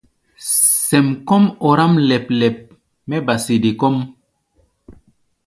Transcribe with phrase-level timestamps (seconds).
[0.87, 2.57] Sɛm kɔ́ʼm ɔráʼm lɛp-lɛp
[3.07, 3.95] mɛ́ ba sede kɔ́ʼm.